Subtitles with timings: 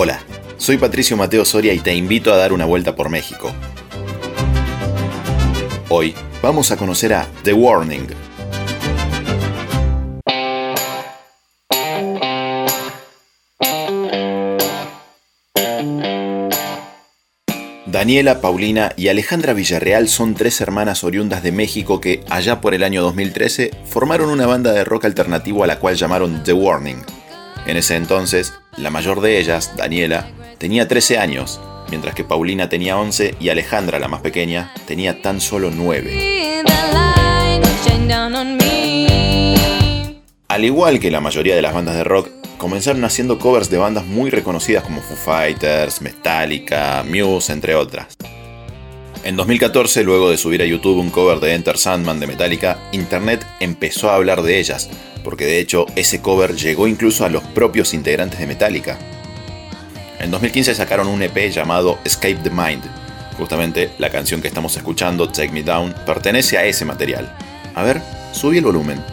[0.00, 0.20] Hola,
[0.58, 3.52] soy Patricio Mateo Soria y te invito a dar una vuelta por México.
[5.88, 8.06] Hoy vamos a conocer a The Warning.
[17.86, 22.84] Daniela, Paulina y Alejandra Villarreal son tres hermanas oriundas de México que, allá por el
[22.84, 27.02] año 2013, formaron una banda de rock alternativo a la cual llamaron The Warning.
[27.66, 30.28] En ese entonces, la mayor de ellas, Daniela,
[30.58, 31.60] tenía 13 años,
[31.90, 36.64] mientras que Paulina tenía 11 y Alejandra, la más pequeña, tenía tan solo 9.
[40.48, 44.04] Al igual que la mayoría de las bandas de rock, comenzaron haciendo covers de bandas
[44.04, 48.16] muy reconocidas como Foo Fighters, Metallica, Muse, entre otras.
[49.24, 53.44] En 2014, luego de subir a YouTube un cover de Enter Sandman de Metallica, Internet
[53.60, 54.88] empezó a hablar de ellas,
[55.28, 58.98] porque de hecho ese cover llegó incluso a los propios integrantes de Metallica.
[60.20, 62.82] En 2015 sacaron un EP llamado Escape the Mind.
[63.36, 67.30] Justamente la canción que estamos escuchando, Take Me Down, pertenece a ese material.
[67.74, 68.00] A ver,
[68.32, 69.04] subí el volumen.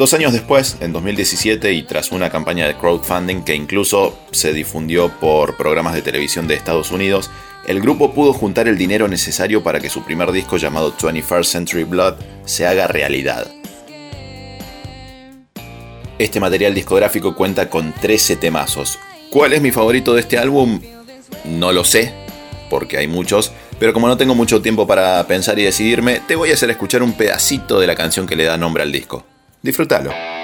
[0.00, 5.10] Dos años después, en 2017, y tras una campaña de crowdfunding que incluso se difundió
[5.20, 7.30] por programas de televisión de Estados Unidos,
[7.66, 11.84] el grupo pudo juntar el dinero necesario para que su primer disco llamado 21st Century
[11.84, 12.14] Blood
[12.46, 13.46] se haga realidad.
[16.18, 18.98] Este material discográfico cuenta con 13 temazos.
[19.28, 20.80] ¿Cuál es mi favorito de este álbum?
[21.44, 22.14] No lo sé,
[22.70, 26.52] porque hay muchos, pero como no tengo mucho tiempo para pensar y decidirme, te voy
[26.52, 29.26] a hacer escuchar un pedacito de la canción que le da nombre al disco.
[29.62, 30.39] Disfrútalo.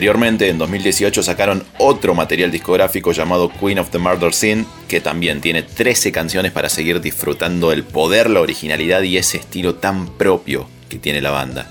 [0.00, 5.42] Posteriormente, en 2018 sacaron otro material discográfico llamado Queen of the Murder Scene, que también
[5.42, 10.66] tiene 13 canciones para seguir disfrutando el poder, la originalidad y ese estilo tan propio
[10.88, 11.70] que tiene la banda.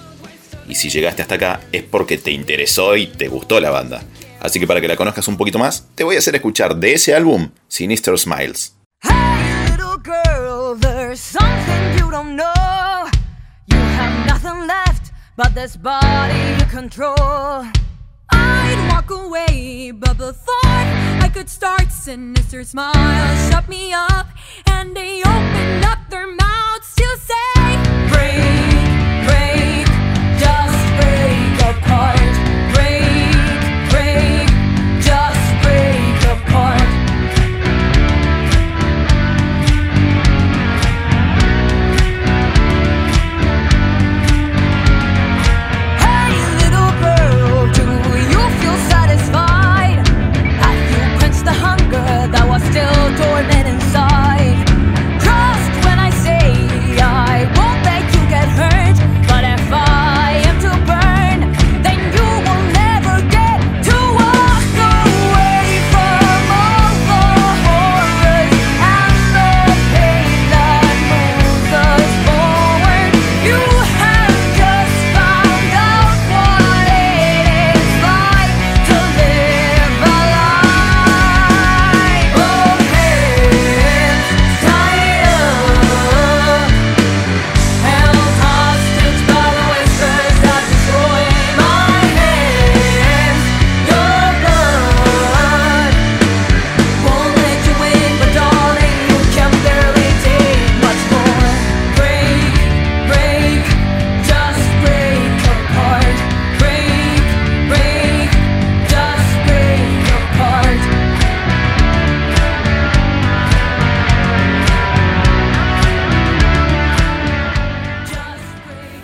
[0.67, 4.03] Y si llegaste hasta acá es porque te interesó y te gustó la banda.
[4.39, 6.93] Así que para que la conozcas un poquito más, te voy a hacer escuchar de
[6.93, 8.75] ese álbum Sinister Smiles.
[18.71, 20.77] I'd walk away, but before
[21.25, 24.27] I could start sinister smiles shut me up,
[24.67, 27.63] and they opened up their mouths to say,
[28.13, 28.85] Break,
[29.25, 29.87] break,
[30.37, 32.18] just break apart.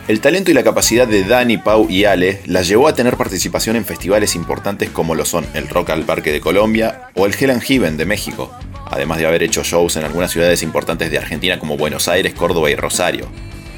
[0.08, 3.76] El talento y la capacidad de Dani, Pau y Ale las llevó a tener participación
[3.76, 7.60] en festivales importantes como lo son el Rock al Parque de Colombia o el Hell
[7.60, 8.52] Heaven de México,
[8.86, 12.70] además de haber hecho shows en algunas ciudades importantes de Argentina como Buenos Aires, Córdoba
[12.70, 13.28] y Rosario.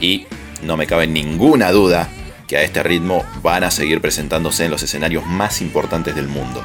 [0.01, 0.25] Y
[0.63, 2.09] no me cabe ninguna duda
[2.45, 6.61] que a este ritmo van a seguir presentándose en los escenarios más importantes del mundo.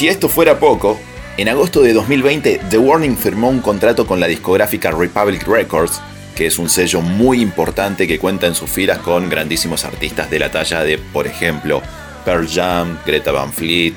[0.00, 0.98] Si esto fuera poco,
[1.36, 6.00] en agosto de 2020 The Warning firmó un contrato con la discográfica Republic Records,
[6.34, 10.38] que es un sello muy importante que cuenta en sus filas con grandísimos artistas de
[10.38, 11.82] la talla de, por ejemplo,
[12.24, 13.92] Pearl Jam, Greta Van Fleet,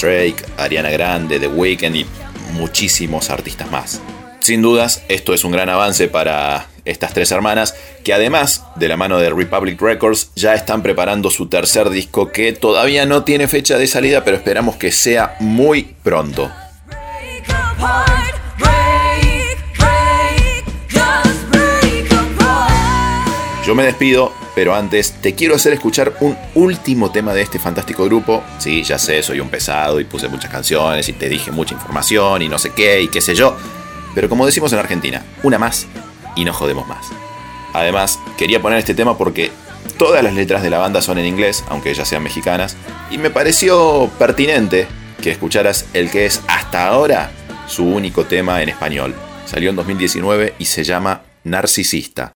[0.00, 2.06] Drake, Ariana Grande, The Weeknd y
[2.54, 4.00] muchísimos artistas más.
[4.40, 8.96] Sin dudas, esto es un gran avance para estas tres hermanas, que además de la
[8.96, 13.76] mano de Republic Records ya están preparando su tercer disco que todavía no tiene fecha
[13.76, 16.50] de salida, pero esperamos que sea muy pronto.
[23.66, 28.04] Yo me despido, pero antes te quiero hacer escuchar un último tema de este fantástico
[28.04, 28.44] grupo.
[28.58, 32.42] Sí, ya sé, soy un pesado y puse muchas canciones y te dije mucha información
[32.42, 33.56] y no sé qué y qué sé yo.
[34.14, 35.88] Pero como decimos en Argentina, una más
[36.36, 37.08] y no jodemos más.
[37.72, 39.50] Además, quería poner este tema porque
[39.98, 42.76] todas las letras de la banda son en inglés, aunque ellas sean mexicanas,
[43.10, 44.86] y me pareció pertinente
[45.20, 47.30] que escucharas el que es hasta ahora
[47.66, 49.14] su único tema en español.
[49.46, 52.35] Salió en 2019 y se llama Narcisista.